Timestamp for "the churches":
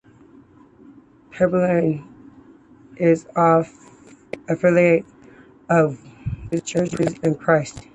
6.49-7.13